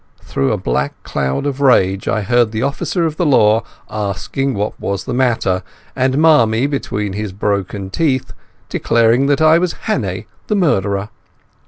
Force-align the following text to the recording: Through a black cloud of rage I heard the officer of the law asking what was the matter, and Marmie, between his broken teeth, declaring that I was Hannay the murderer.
Through 0.23 0.51
a 0.51 0.57
black 0.57 0.95
cloud 1.03 1.45
of 1.45 1.61
rage 1.61 2.07
I 2.07 2.21
heard 2.23 2.51
the 2.51 2.63
officer 2.63 3.05
of 3.05 3.17
the 3.17 3.25
law 3.27 3.63
asking 3.87 4.55
what 4.55 4.79
was 4.79 5.03
the 5.03 5.13
matter, 5.13 5.61
and 5.95 6.17
Marmie, 6.17 6.65
between 6.65 7.13
his 7.13 7.31
broken 7.31 7.91
teeth, 7.91 8.33
declaring 8.67 9.27
that 9.27 9.41
I 9.41 9.59
was 9.59 9.73
Hannay 9.85 10.25
the 10.47 10.55
murderer. 10.55 11.09